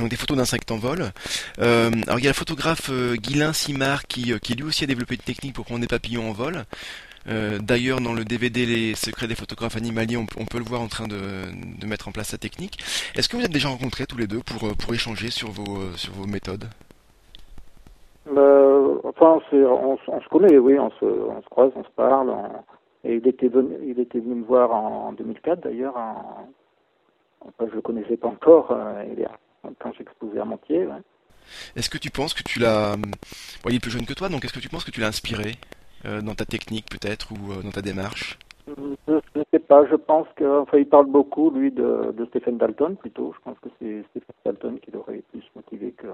donc 0.00 0.10
des 0.10 0.16
photos 0.16 0.36
d'insectes 0.36 0.70
en 0.70 0.78
vol. 0.78 1.12
Euh, 1.60 1.90
alors 2.06 2.18
il 2.18 2.24
y 2.24 2.28
a 2.28 2.30
le 2.30 2.34
photographe 2.34 2.90
euh, 2.90 3.16
Simard 3.52 4.06
qui, 4.06 4.32
euh, 4.32 4.38
qui 4.38 4.54
lui 4.54 4.64
aussi 4.64 4.84
a 4.84 4.86
développé 4.86 5.14
une 5.14 5.20
technique 5.20 5.54
pour 5.54 5.64
prendre 5.64 5.80
des 5.80 5.86
papillons 5.86 6.28
en 6.28 6.32
vol. 6.32 6.64
Euh, 7.28 7.58
D'ailleurs 7.58 8.00
dans 8.00 8.14
le 8.14 8.24
DVD 8.24 8.64
Les 8.64 8.94
secrets 8.94 9.28
des 9.28 9.34
photographes 9.34 9.76
animaliers, 9.76 10.16
on, 10.16 10.24
peut 10.24 10.58
le 10.58 10.64
voir 10.64 10.80
en 10.80 10.88
train 10.88 11.06
de, 11.06 11.86
mettre 11.86 12.08
en 12.08 12.12
place 12.12 12.28
sa 12.28 12.38
technique. 12.38 12.78
Est-ce 13.14 13.28
que 13.28 13.36
vous 13.36 13.44
êtes 13.44 13.52
déjà 13.52 13.68
rencontrés 13.68 14.06
tous 14.06 14.16
les 14.16 14.26
deux 14.26 14.40
pour, 14.40 14.74
pour 14.74 14.94
échanger 14.94 15.30
sur 15.30 15.50
vos, 15.50 15.92
sur 15.96 16.12
vos 16.14 16.26
méthodes? 16.26 16.64
Enfin, 18.26 19.38
on, 19.52 19.98
se 19.98 20.28
connaît, 20.30 20.56
oui, 20.56 20.78
on 20.78 20.90
se, 20.92 21.48
croise, 21.50 21.72
on 21.76 21.84
se 21.84 21.90
parle. 21.90 22.32
et 23.04 23.16
il 23.16 23.28
était, 23.28 23.48
venu, 23.48 23.76
il 23.84 24.00
était 24.00 24.20
venu 24.20 24.36
me 24.36 24.44
voir 24.44 24.72
en 24.72 25.12
2004 25.12 25.64
d'ailleurs. 25.64 25.96
En, 25.96 26.48
enfin, 27.40 27.66
je 27.68 27.74
le 27.74 27.82
connaissais 27.82 28.16
pas 28.16 28.28
encore, 28.28 28.74
il 29.12 29.20
est- 29.20 29.26
quand 29.78 29.92
j'exposais 29.96 30.40
à 30.40 30.44
Montier. 30.44 30.86
ouais. 30.86 31.02
Est-ce 31.76 31.90
que 31.90 31.98
tu 31.98 32.10
penses 32.10 32.34
que 32.34 32.42
tu 32.42 32.58
l'as... 32.60 32.96
Bon, 32.96 33.70
il 33.70 33.76
est 33.76 33.80
plus 33.80 33.90
jeune 33.90 34.06
que 34.06 34.12
toi, 34.14 34.28
donc 34.28 34.44
est-ce 34.44 34.52
que 34.52 34.60
tu 34.60 34.68
penses 34.68 34.84
que 34.84 34.90
tu 34.90 35.00
l'as 35.00 35.08
inspiré 35.08 35.56
euh, 36.04 36.20
dans 36.20 36.34
ta 36.34 36.44
technique 36.44 36.86
peut-être 36.90 37.32
ou 37.32 37.52
euh, 37.52 37.62
dans 37.62 37.70
ta 37.70 37.82
démarche? 37.82 38.38
Je 38.68 38.72
ne 39.14 39.42
sais 39.52 39.58
pas, 39.58 39.84
je 39.90 39.96
pense 39.96 40.28
que, 40.36 40.60
enfin, 40.60 40.78
il 40.78 40.86
parle 40.86 41.06
beaucoup, 41.06 41.50
lui, 41.50 41.72
de, 41.72 42.12
de 42.16 42.24
Stephen 42.26 42.56
Dalton 42.56 42.94
plutôt. 42.96 43.34
Je 43.36 43.40
pense 43.42 43.58
que 43.58 43.68
c'est 43.80 44.04
Stephen 44.10 44.34
Dalton 44.44 44.78
qui 44.80 44.92
l'aurait 44.92 45.22
plus 45.32 45.42
motivé 45.56 45.90
que, 45.92 46.06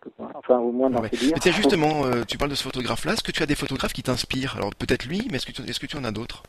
que 0.00 0.08
moi. 0.18 0.30
Enfin, 0.36 0.58
au 0.58 0.72
moins 0.72 0.88
dans 0.88 1.02
Ouais. 1.02 1.10
ses 1.12 1.32
tiens, 1.32 1.52
justement, 1.52 2.06
euh, 2.06 2.22
tu 2.26 2.38
parles 2.38 2.50
de 2.50 2.56
ce 2.56 2.62
photographe-là. 2.62 3.12
Est-ce 3.12 3.22
que 3.22 3.32
tu 3.32 3.42
as 3.42 3.46
des 3.46 3.56
photographes 3.56 3.92
qui 3.92 4.02
t'inspirent? 4.02 4.56
Alors 4.56 4.74
peut-être 4.74 5.04
lui, 5.04 5.26
mais 5.30 5.36
est-ce 5.36 5.46
que, 5.46 5.52
tu- 5.52 5.62
est-ce 5.68 5.80
que 5.80 5.86
tu 5.86 5.98
en 5.98 6.04
as 6.04 6.12
d'autres? 6.12 6.44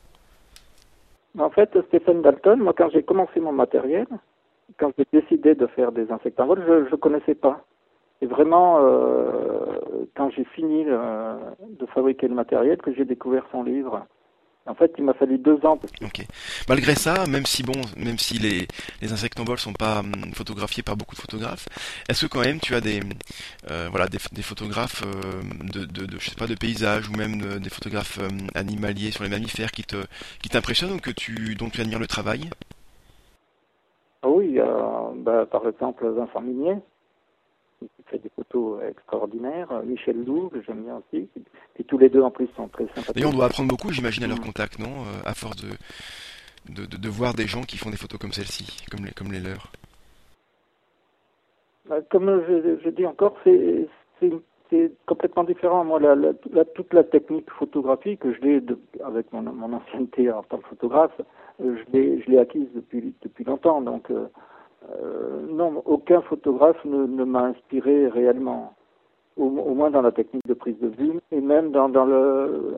En 1.38 1.50
fait, 1.50 1.70
Stephen 1.90 2.22
Dalton, 2.22 2.60
moi, 2.60 2.74
quand 2.78 2.90
j'ai 2.92 3.04
commencé 3.04 3.40
mon 3.42 3.52
matériel, 3.52 4.08
quand 4.78 4.92
j'ai 4.98 5.06
décidé 5.12 5.56
de 5.56 5.68
faire 5.68 5.92
des 5.92 6.12
insectes 6.12 6.40
en 6.40 6.48
vol, 6.48 6.64
je 6.68 6.92
ne 6.92 6.96
connaissais 6.96 7.36
pas. 7.36 7.66
Et 8.22 8.26
vraiment, 8.26 8.80
euh, 8.82 9.80
quand 10.16 10.30
j'ai 10.32 10.44
fini 10.44 10.84
de 10.84 11.86
fabriquer 11.94 12.28
le 12.28 12.36
matériel 12.36 12.78
que 12.78 12.94
j'ai 12.94 13.06
découvert 13.06 13.46
son 13.52 13.64
livre. 13.64 14.06
En 14.70 14.76
fait, 14.76 14.92
il 15.00 15.04
m'a 15.04 15.14
fallu 15.16 15.40
deux 15.40 15.66
ans. 15.66 15.80
Ok. 16.02 16.26
Malgré 16.68 16.94
ça, 16.94 17.26
même 17.26 17.46
si 17.48 17.64
bon, 17.64 17.82
même 17.98 18.20
si 18.20 18.38
les, 18.38 18.68
les 19.02 19.12
insectes 19.12 19.40
en 19.40 19.44
vol 19.44 19.58
sont 19.58 19.74
pas 19.74 20.00
hum, 20.02 20.12
photographiés 20.36 20.84
par 20.84 20.96
beaucoup 20.96 21.16
de 21.16 21.22
photographes, 21.22 21.68
est-ce 22.08 22.26
que 22.26 22.32
quand 22.32 22.42
même 22.42 22.60
tu 22.60 22.76
as 22.76 22.82
des 22.82 23.00
euh, 23.72 23.88
voilà 23.90 24.08
des, 24.08 24.20
des 24.32 24.44
photographes 24.44 25.02
euh, 25.04 25.42
de, 25.74 25.86
de, 25.86 26.20
je 26.20 26.30
sais 26.30 26.36
pas 26.36 26.46
de 26.46 26.54
paysages 26.54 27.10
ou 27.10 27.14
même 27.14 27.42
euh, 27.42 27.60
des 27.60 27.72
photographes 27.72 28.20
animaliers 28.54 29.10
sur 29.10 29.24
les 29.24 29.30
mammifères 29.30 29.72
qui 29.72 29.84
te 29.84 29.98
qui 30.40 30.50
t'impressionnent 30.50 30.94
ou 30.94 31.00
que 31.00 31.12
tu 31.12 31.56
dont 31.56 31.70
tu 31.70 31.82
admires 31.82 32.00
le 32.00 32.08
travail? 32.08 32.42
Oui, 34.62 35.22
bah, 35.24 35.46
par 35.46 35.68
exemple 35.68 36.08
Vincent 36.08 36.42
Minier 36.42 36.78
qui 37.80 38.04
fait 38.08 38.18
des 38.18 38.30
photos 38.36 38.82
extraordinaires. 38.84 39.70
Michel 39.86 40.26
Lou, 40.26 40.50
que 40.50 40.62
j'aime 40.62 40.84
bien 40.84 40.98
aussi. 40.98 41.30
Et 41.78 41.84
tous 41.86 41.98
les 41.98 42.10
deux, 42.10 42.22
en 42.22 42.30
plus, 42.30 42.48
sont 42.58 42.68
très 42.68 42.88
sympathiques. 42.88 43.24
Et 43.24 43.26
on 43.26 43.32
doit 43.32 43.46
apprendre 43.46 43.70
beaucoup, 43.70 43.90
j'imagine, 43.92 44.26
à 44.26 44.28
leur 44.28 44.42
contact, 44.42 44.80
non 44.80 44.90
euh, 44.90 45.22
À 45.26 45.34
force 45.34 45.56
de 45.56 45.70
de, 46.68 46.86
de, 46.86 47.10
voir 47.10 47.34
des 47.34 47.48
gens 47.48 47.62
qui 47.62 47.78
font 47.78 47.90
des 47.90 47.98
photos 47.98 48.20
comme 48.20 48.32
celle-ci, 48.32 48.86
comme 48.92 49.06
les, 49.06 49.12
comme 49.12 49.32
les 49.32 49.40
leurs. 49.40 49.72
Bah, 51.88 51.98
comme 52.10 52.44
je, 52.48 52.80
je, 52.84 52.90
dis 52.90 53.06
encore, 53.06 53.36
c'est 53.44 53.88
complètement 55.06 55.44
différent. 55.44 55.84
Moi, 55.84 56.00
la, 56.00 56.16
la, 56.16 56.66
toute 56.66 56.94
la 56.94 57.04
technique 57.04 57.50
photographique, 57.52 58.22
je 58.24 58.42
l'ai 58.42 58.62
avec 59.04 59.32
mon, 59.34 59.42
mon, 59.42 59.74
ancienneté 59.74 60.32
en 60.32 60.44
tant 60.44 60.58
que 60.58 60.68
photographe, 60.68 61.20
euh, 61.64 61.78
je 61.92 62.30
l'ai 62.30 62.38
acquise 62.38 62.68
depuis, 62.76 63.14
depuis 63.24 63.44
longtemps. 63.44 63.82
Donc, 63.82 64.12
euh, 64.12 64.28
euh, 64.88 65.42
non, 65.50 65.82
aucun 65.86 66.22
photographe 66.22 66.84
ne, 66.86 67.06
ne 67.06 67.24
m'a 67.24 67.44
inspiré 67.44 68.08
réellement, 68.08 68.74
au, 69.38 69.46
au, 69.46 69.74
moins 69.74 69.92
dans 69.92 70.02
la 70.02 70.12
technique 70.12 70.48
de 70.48 70.54
prise 70.54 70.80
de 70.80 70.88
vue 70.88 71.20
et 71.32 71.42
même 71.42 71.72
dans, 71.72 71.88
le 71.88 72.78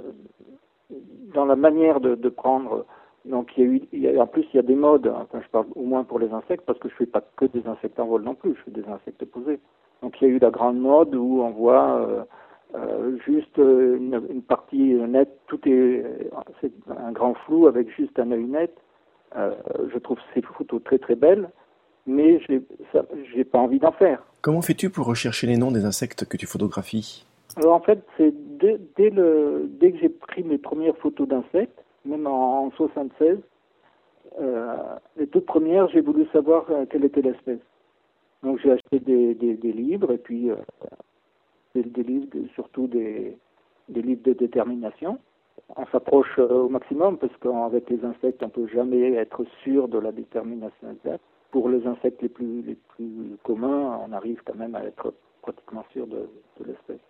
dans 1.34 1.46
la 1.46 1.56
manière 1.56 2.00
de, 2.00 2.30
prendre. 2.30 2.86
Donc 3.26 3.56
il 3.56 3.86
y 3.94 4.08
a 4.08 4.14
eu, 4.14 4.20
en 4.20 4.28
plus 4.28 4.46
il 4.54 4.56
y 4.56 4.60
a 4.60 4.64
des 4.64 4.76
modes. 4.76 5.08
Enfin, 5.08 5.42
je 5.44 5.50
parle 5.50 5.68
au 5.76 5.84
moins 5.84 6.04
pour 6.04 6.20
les 6.20 6.32
insectes 6.32 6.66
parce 6.66 6.80
que 6.80 6.90
je 6.90 6.96
fais 6.96 7.06
pas 7.06 7.22
que 7.38 7.46
des 7.46 7.66
insectes 7.68 8.00
en 8.00 8.08
vol 8.08 8.24
non 8.24 8.36
plus, 8.36 8.56
je 8.56 8.64
fais 8.64 8.72
des 8.72 8.88
insectes 8.90 9.24
posés. 9.26 9.60
Donc 10.02 10.20
il 10.20 10.28
y 10.28 10.32
a 10.32 10.34
eu 10.34 10.40
la 10.40 10.50
grande 10.50 10.80
mode 10.80 11.14
où 11.14 11.42
on 11.42 11.52
voit 11.52 12.02
euh, 12.02 12.24
euh, 12.76 13.18
juste 13.26 13.58
une, 13.58 14.42
partie 14.48 14.96
nette, 14.96 15.38
tout 15.46 15.60
est, 15.70 16.04
c'est 16.62 16.72
un 16.90 17.12
grand 17.12 17.36
flou 17.46 17.68
avec 17.68 17.90
juste 17.92 18.18
un 18.18 18.32
œil 18.32 18.46
net. 18.46 18.76
Je 19.36 19.98
trouve 20.00 20.18
ces 20.34 20.42
photos 20.42 20.84
très 20.84 20.98
très 20.98 21.16
belles 21.16 21.50
mais 22.08 22.40
je 22.48 23.38
n'ai 23.38 23.44
pas 23.44 23.60
envie 23.60 23.80
d'en 23.80 23.92
faire. 23.92 24.24
Comment 24.42 24.62
fais-tu 24.62 24.90
pour 24.90 25.06
rechercher 25.06 25.48
les 25.48 25.58
noms 25.58 25.72
des 25.72 25.86
insectes 25.86 26.26
que 26.26 26.38
tu 26.38 26.48
photographies? 26.48 27.26
Alors 27.58 27.74
en 27.74 27.82
fait, 27.82 28.04
c'est 28.18 28.34
dès, 28.60 28.80
dès, 28.96 29.10
le, 29.10 29.70
dès 29.80 29.92
que 29.92 30.00
j'ai 30.00 30.10
pris 30.10 30.44
mes 30.44 30.58
premières 30.58 30.98
photos 30.98 31.28
d'insectes, 31.28 31.84
même 32.06 32.26
en, 32.28 32.66
en 32.66 32.72
76, 32.72 33.38
euh, 34.40 34.76
les 35.18 35.28
toutes 35.28 35.46
premières, 35.46 35.90
j'ai 35.90 36.02
voulu 36.02 36.26
savoir 36.32 36.66
euh, 36.70 36.86
quelle 36.90 37.06
était 37.06 37.22
l'espèce. 37.22 37.60
Donc 38.44 38.60
j'ai 38.64 38.72
acheté 38.72 39.00
des, 39.00 39.36
des, 39.36 39.56
des, 39.56 39.74
livres 39.74 40.12
et 40.12 40.18
puis 40.18 40.50
euh, 40.50 40.56
des, 41.76 41.84
des, 41.84 42.04
livres, 42.04 42.28
surtout 42.56 42.88
des, 42.88 43.38
des 43.90 44.02
livres 44.02 44.24
de 44.24 44.34
détermination. 44.34 45.20
On 45.76 45.86
s'approche 45.88 46.40
euh, 46.40 46.64
au 46.64 46.70
maximum 46.70 47.18
parce 47.18 47.36
qu'avec 47.38 47.90
les 47.90 48.04
insectes, 48.04 48.42
on 48.42 48.48
ne 48.48 48.52
peut 48.52 48.68
jamais 48.68 49.14
être 49.14 49.44
sûr 49.64 49.88
de 49.88 50.00
la 50.00 50.12
détermination 50.12 50.92
exacte 50.92 51.24
pour 51.52 51.70
les 51.70 51.86
insectes 51.86 52.22
les 52.22 52.30
plus, 52.30 52.62
les 52.62 52.78
plus 52.96 53.38
communs, 53.44 54.00
on 54.08 54.12
arrive 54.14 54.42
quand 54.46 54.56
même 54.56 54.76
à 54.76 54.84
être 54.84 55.14
pratiquement 55.42 55.84
sûr 55.92 56.08
de, 56.08 56.30
de 56.60 56.66
l'espèce. 56.66 57.02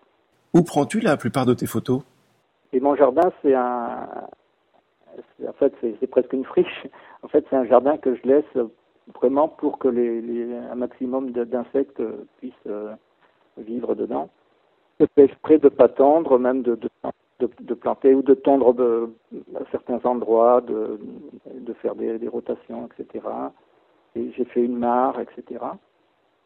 Où 0.54 0.64
prends-tu 0.64 1.00
la 1.00 1.18
plupart 1.18 1.46
de 1.46 1.54
tes 1.54 1.68
photos? 1.68 2.02
Et 2.74 2.80
mon 2.80 2.96
jardin, 2.96 3.32
c'est 3.42 3.54
un, 3.54 4.08
en 5.48 5.54
fait, 5.54 5.74
c'est 5.82 6.08
presque 6.08 6.34
une 6.34 6.46
friche. 6.46 6.88
En 7.24 7.28
fait, 7.28 7.46
c'est 7.50 7.56
un 7.56 7.66
jardin 7.66 7.98
que 7.98 8.16
je 8.16 8.24
laisse 8.24 8.58
vraiment 9.16 9.48
pour 9.48 9.78
que 9.78 9.88
les, 9.88 10.22
les 10.22 10.54
un 10.56 10.76
maximum 10.76 11.32
d'insectes 11.32 12.02
puissent 12.38 12.54
euh, 12.68 12.94
vivre 13.58 13.96
dedans. 13.96 14.30
Je 15.00 15.06
fais 15.16 15.26
exprès 15.26 15.58
de 15.58 15.70
pas 15.70 15.90
tendre, 15.90 16.38
même 16.38 16.62
de, 16.62 16.76
de, 16.76 16.90
de, 17.40 17.50
de 17.60 17.74
planter 17.74 18.14
ou 18.14 18.22
de 18.22 18.34
tondre 18.34 18.74
de, 18.74 19.10
à 19.56 19.64
certains 19.72 20.00
endroits, 20.04 20.62
de, 20.62 21.00
de 21.54 21.74
faire 21.74 21.96
des, 21.96 22.18
des 22.18 22.28
rotations, 22.28 22.88
etc 22.88 23.26
j'ai 24.16 24.46
fait 24.46 24.64
une 24.64 24.78
mare, 24.78 25.20
etc. 25.20 25.64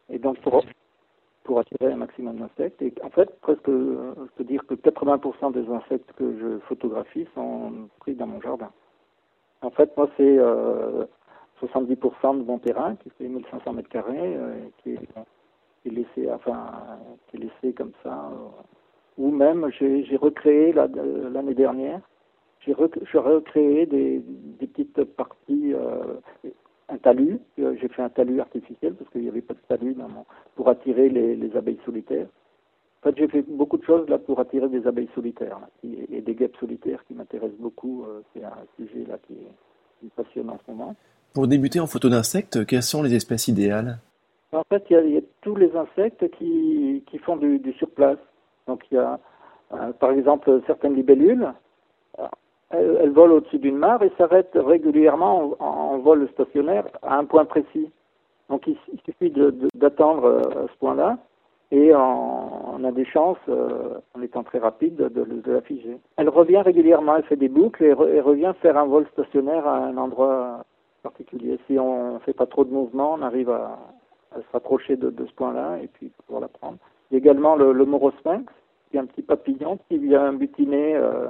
Et 0.08 0.18
donc 0.18 0.38
pour, 0.40 0.64
pour 1.44 1.60
attirer 1.60 1.92
un 1.92 1.96
maximum 1.96 2.36
d'insectes. 2.36 2.82
Et 2.82 2.92
en 3.02 3.10
fait, 3.10 3.40
presque, 3.40 3.66
je 3.66 4.30
peux 4.36 4.44
dire 4.44 4.66
que 4.66 4.74
80% 4.74 5.52
des 5.52 5.68
insectes 5.70 6.12
que 6.12 6.38
je 6.38 6.58
photographie 6.66 7.26
sont 7.34 7.88
pris 8.00 8.14
dans 8.14 8.26
mon 8.26 8.40
jardin. 8.40 8.70
En 9.62 9.70
fait, 9.70 9.96
moi, 9.96 10.08
c'est 10.16 10.38
euh, 10.38 11.06
70% 11.60 12.38
de 12.38 12.44
mon 12.44 12.58
terrain, 12.58 12.96
qui 12.96 13.10
fait 13.10 13.28
1500 13.28 13.72
mètres 13.72 13.88
carrés, 13.88 14.36
euh, 14.36 14.54
qui, 14.82 14.94
est, 14.94 15.90
laissé, 15.90 16.30
enfin, 16.30 16.70
qui 17.28 17.36
est 17.36 17.40
laissé 17.40 17.74
comme 17.74 17.92
ça. 18.02 18.30
Euh, 18.32 18.62
ou 19.18 19.30
même, 19.30 19.70
j'ai 19.78 20.16
recréé 20.16 20.72
l'année 20.74 21.54
dernière, 21.54 22.00
j'ai 22.60 22.74
recréé 22.74 23.86
des, 23.86 24.18
des, 24.18 24.66
petites 24.66 25.04
parties 25.04 25.72
euh, 25.72 26.20
un 26.88 26.98
talus. 26.98 27.38
Euh, 27.58 27.76
j'ai 27.80 27.88
fait 27.88 28.02
un 28.02 28.08
talus 28.08 28.40
artificiel 28.40 28.94
parce 28.94 29.10
qu'il 29.10 29.22
n'y 29.22 29.28
avait 29.28 29.42
pas 29.42 29.54
de 29.54 29.60
talus 29.68 29.94
dans 29.94 30.08
mon... 30.08 30.24
pour 30.54 30.68
attirer 30.68 31.08
les, 31.08 31.36
les, 31.36 31.56
abeilles 31.56 31.80
solitaires. 31.84 32.26
En 33.02 33.08
fait, 33.08 33.18
j'ai 33.18 33.28
fait 33.28 33.42
beaucoup 33.42 33.76
de 33.76 33.84
choses 33.84 34.08
là 34.08 34.18
pour 34.18 34.40
attirer 34.40 34.68
des 34.68 34.86
abeilles 34.86 35.08
solitaires 35.14 35.58
là, 35.60 35.68
et, 35.84 36.20
des 36.20 36.34
guêpes 36.34 36.56
solitaires 36.58 37.04
qui 37.06 37.14
m'intéressent 37.14 37.58
beaucoup. 37.58 38.04
Euh, 38.04 38.22
c'est 38.32 38.44
un 38.44 38.52
sujet 38.76 39.04
là 39.08 39.18
qui, 39.26 39.34
qui, 39.34 40.06
me 40.06 40.10
passionne 40.10 40.50
en 40.50 40.58
ce 40.64 40.70
moment. 40.70 40.94
Pour 41.34 41.46
débuter 41.46 41.80
en 41.80 41.86
photo 41.86 42.08
d'insectes, 42.08 42.64
quelles 42.66 42.82
sont 42.82 43.02
les 43.02 43.14
espèces 43.14 43.48
idéales? 43.48 43.98
En 44.52 44.62
fait, 44.64 44.84
il 44.90 44.96
y, 44.96 45.12
y, 45.12 45.18
a 45.18 45.22
tous 45.42 45.56
les 45.56 45.70
insectes 45.76 46.30
qui, 46.38 47.02
qui 47.06 47.18
font 47.18 47.36
du, 47.36 47.58
du 47.58 47.72
surplace. 47.74 48.18
Donc 48.66 48.84
il 48.90 48.94
y 48.94 48.98
a, 48.98 49.20
euh, 49.72 49.92
par 49.92 50.12
exemple, 50.12 50.62
certaines 50.66 50.94
libellules 50.94 51.52
elle, 52.70 53.10
vole 53.10 53.32
au-dessus 53.32 53.58
d'une 53.58 53.76
mare 53.76 54.02
et 54.02 54.12
s'arrête 54.18 54.50
régulièrement 54.54 55.54
en, 55.60 55.98
vol 55.98 56.28
stationnaire 56.32 56.84
à 57.02 57.16
un 57.16 57.24
point 57.24 57.44
précis. 57.44 57.90
Donc 58.48 58.66
il, 58.66 58.76
suffit 59.04 59.32
d'attendre 59.74 60.24
euh, 60.24 60.64
à 60.64 60.68
ce 60.72 60.78
point-là 60.78 61.18
et 61.72 61.92
on, 61.94 62.84
a 62.84 62.92
des 62.92 63.04
chances, 63.04 63.38
euh, 63.48 63.98
en 64.14 64.22
étant 64.22 64.44
très 64.44 64.58
rapide, 64.58 64.96
de, 64.96 65.50
la 65.50 65.60
figer. 65.62 65.98
Elle 66.16 66.28
revient 66.28 66.58
régulièrement, 66.58 67.16
elle 67.16 67.24
fait 67.24 67.36
des 67.36 67.48
boucles 67.48 67.82
et, 67.82 67.92
re, 67.92 68.08
et 68.08 68.20
revient 68.20 68.52
faire 68.62 68.76
un 68.76 68.86
vol 68.86 69.06
stationnaire 69.12 69.66
à 69.66 69.78
un 69.78 69.96
endroit 69.96 70.64
particulier. 71.02 71.58
Si 71.66 71.78
on 71.78 72.14
ne 72.14 72.18
fait 72.20 72.32
pas 72.32 72.46
trop 72.46 72.64
de 72.64 72.72
mouvement, 72.72 73.14
on 73.14 73.22
arrive 73.22 73.50
à, 73.50 73.78
se 74.36 74.52
rapprocher 74.52 74.96
de, 74.96 75.12
ce 75.18 75.32
point-là 75.32 75.78
et 75.82 75.88
puis 75.88 76.12
pouvoir 76.26 76.42
la 76.42 76.48
prendre. 76.48 76.76
Il 77.10 77.14
y 77.14 77.16
a 77.16 77.18
également 77.18 77.56
le, 77.56 77.72
le 77.72 77.84
morosphinx, 77.84 78.52
qui 78.90 78.96
est 78.96 79.00
un 79.00 79.06
petit 79.06 79.22
papillon 79.22 79.78
qui 79.88 79.98
vient 79.98 80.32
butiner 80.32 80.94
euh, 80.94 81.28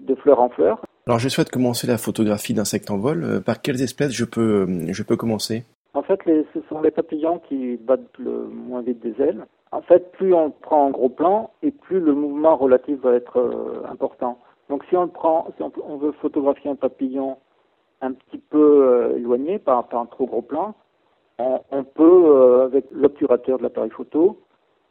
de 0.00 0.14
fleur 0.16 0.40
en 0.40 0.48
fleur. 0.48 0.80
Alors 1.06 1.18
je 1.18 1.28
souhaite 1.28 1.50
commencer 1.50 1.86
la 1.86 1.98
photographie 1.98 2.54
d'insectes 2.54 2.90
en 2.90 2.98
vol. 2.98 3.24
Euh, 3.24 3.40
par 3.40 3.60
quelles 3.60 3.82
espèces 3.82 4.12
je 4.12 4.24
peux, 4.24 4.66
euh, 4.68 4.92
je 4.92 5.02
peux 5.02 5.16
commencer? 5.16 5.64
En 5.94 6.02
fait, 6.02 6.24
les, 6.24 6.46
ce 6.54 6.60
sont 6.68 6.80
les 6.82 6.90
papillons 6.90 7.40
qui 7.48 7.76
battent 7.78 8.18
le 8.18 8.46
moins 8.46 8.82
vite 8.82 9.00
des 9.00 9.20
ailes. 9.20 9.44
En 9.72 9.82
fait, 9.82 10.12
plus 10.12 10.34
on 10.34 10.50
prend 10.50 10.86
en 10.86 10.90
gros 10.90 11.08
plan 11.08 11.50
et 11.62 11.70
plus 11.70 12.00
le 12.00 12.12
mouvement 12.12 12.56
relatif 12.56 12.98
va 13.00 13.14
être 13.14 13.38
euh, 13.38 13.82
important. 13.90 14.38
Donc 14.68 14.84
si 14.88 14.96
on 14.96 15.08
prend, 15.08 15.48
si 15.56 15.62
on, 15.62 15.72
on, 15.84 15.96
veut 15.96 16.12
photographier 16.12 16.70
un 16.70 16.76
papillon 16.76 17.38
un 18.00 18.12
petit 18.12 18.38
peu 18.38 18.84
euh, 18.86 19.16
éloigné, 19.16 19.58
par, 19.58 19.88
par 19.88 20.00
un 20.00 20.06
trop 20.06 20.26
gros 20.26 20.42
plan, 20.42 20.74
on, 21.38 21.60
on 21.70 21.84
peut, 21.84 22.24
euh, 22.26 22.64
avec 22.64 22.86
l'obturateur 22.92 23.58
de 23.58 23.64
l'appareil 23.64 23.90
photo, 23.90 24.40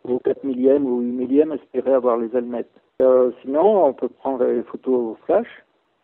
au 0.03 0.19
4 0.19 0.43
millième 0.43 0.85
ou 0.85 1.01
8 1.01 1.11
millième, 1.11 1.51
espérer 1.53 1.93
avoir 1.93 2.17
les 2.17 2.35
ailes 2.35 2.49
nettes. 2.49 2.71
Euh, 3.01 3.32
sinon, 3.41 3.86
on 3.86 3.94
peut 3.94 4.10
prendre 4.10 4.44
les 4.44 4.63
photos 4.63 5.18
flash 5.25 5.48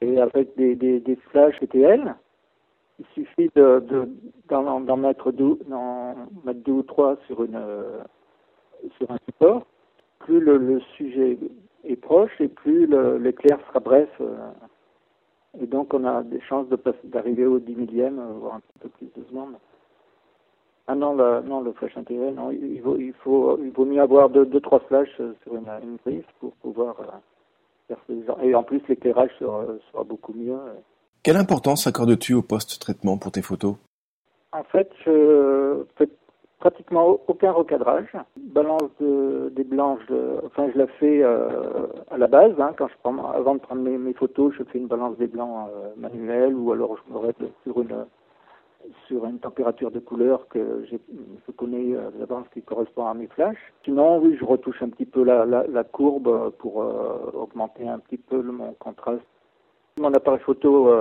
et 0.02 0.20
avec 0.20 0.56
des, 0.56 0.76
des, 0.76 1.00
des 1.00 1.16
flashs 1.16 1.60
il 2.98 3.06
suffit 3.14 3.50
de, 3.56 3.80
de 3.80 4.10
d'en, 4.48 4.80
d'en 4.80 4.98
mettre 4.98 5.32
deux, 5.32 5.60
d'en 5.68 6.16
mettre 6.46 6.62
deux 6.62 6.72
ou 6.72 6.84
trois 6.84 7.18
sur 7.28 7.44
une 7.44 7.56
euh, 7.56 8.02
sur 8.98 9.12
un 9.12 9.18
support. 9.26 9.66
Plus 10.20 10.40
le, 10.40 10.80
sujet 10.96 11.38
est 11.84 11.96
proche 11.98 12.32
et 12.40 12.48
plus 12.48 12.88
l'éclair 13.20 13.60
sera 13.68 13.80
bref. 13.80 14.10
Euh, 14.22 14.52
et 15.60 15.68
donc 15.68 15.94
on 15.94 16.06
a 16.06 16.24
des 16.24 16.40
chances 16.42 16.70
de 16.70 16.80
d'arriver 17.04 17.46
au 17.46 17.60
10 17.60 17.76
millième, 17.76 18.22
voire 18.40 18.56
un 18.56 18.60
petit 18.62 18.80
peu 18.80 18.90
plus 18.90 19.22
de 19.22 19.28
secondes. 19.28 19.56
Ah 20.88 20.96
non, 20.96 21.16
le, 21.16 21.42
non, 21.42 21.62
le 21.62 21.74
flash 21.74 21.98
intégré, 21.98 22.32
non. 22.32 22.52
Il 22.52 22.82
vaut, 22.82 22.98
il 22.98 23.14
faut, 23.24 23.58
il 23.64 23.72
vaut 23.72 23.86
mieux 23.86 24.02
avoir 24.02 24.30
deux, 24.30 24.46
deux 24.46 24.62
trois 24.62 24.80
flashs 24.82 25.16
sur 25.16 25.56
une, 25.56 25.70
une 25.84 25.98
griffe 26.06 26.26
pour 26.40 26.52
pouvoir 26.58 26.96
euh, 27.00 27.96
faire. 28.08 28.44
Et 28.44 28.54
en 28.54 28.64
plus, 28.64 28.82
l'éclairage 28.88 29.32
sera, 29.40 29.66
sera, 29.92 30.04
beaucoup 30.04 30.34
mieux. 30.34 30.58
Quelle 31.24 31.38
importance 31.38 31.88
accordes-tu 31.88 32.36
au 32.36 32.44
post-traitement 32.44 33.18
pour 33.18 33.32
tes 33.32 33.42
photos? 33.42 33.76
En 34.52 34.64
fait, 34.64 34.92
je 35.04 35.84
fais 35.98 36.08
pratiquement 36.60 37.20
aucun 37.28 37.52
recadrage. 37.52 38.16
Balance 38.38 38.92
des 39.00 39.64
blancs, 39.64 40.00
enfin 40.46 40.70
je 40.74 40.78
la 40.78 40.88
fais 40.88 41.22
euh, 41.24 41.88
à 42.10 42.18
la 42.18 42.28
base. 42.28 42.54
Hein, 42.60 42.74
quand 42.78 42.88
je 42.88 42.94
prends, 43.04 43.32
avant 43.32 43.56
de 43.56 43.60
prendre 43.60 43.82
mes, 43.82 44.14
photos, 44.14 44.54
je 44.58 44.64
fais 44.64 44.80
une 44.80 44.88
balance 44.88 45.18
des 45.18 45.28
blancs 45.28 45.70
euh, 45.70 45.90
manuelle 45.98 46.56
ou 46.56 46.72
alors 46.72 46.98
je 46.98 47.14
me 47.14 47.20
reste 47.20 47.44
sur 47.64 47.82
une 47.82 48.06
sur 49.08 49.26
une 49.26 49.40
température 49.40 49.92
de 49.92 50.00
couleur 50.00 50.48
que 50.48 50.86
je 50.90 51.52
connais 51.52 51.96
euh, 51.96 52.10
la 52.20 52.26
balance 52.26 52.48
qui 52.54 52.62
correspond 52.62 53.06
à 53.06 53.14
mes 53.14 53.28
flashs. 53.28 53.58
Sinon, 53.84 54.20
oui, 54.20 54.36
je 54.40 54.46
retouche 54.46 54.82
un 54.82 54.90
petit 54.90 55.06
peu 55.06 55.24
la, 55.24 55.46
la, 55.46 55.84
courbe 55.84 56.52
pour 56.60 56.78
augmenter 57.34 57.88
un 57.88 58.00
petit 58.00 58.18
peu 58.18 58.42
mon 58.42 58.74
contraste. 58.74 59.26
Mon 60.00 60.14
appareil 60.14 60.42
photo 60.42 60.92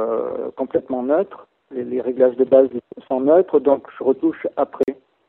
complètement 0.56 1.02
neutre, 1.02 1.48
les, 1.72 2.00
réglages 2.00 2.36
de 2.36 2.44
base 2.44 2.68
sont 3.08 3.20
neutres, 3.20 3.60
donc 3.60 3.86
je 3.98 4.04
retouche 4.04 4.46
après 4.56 4.84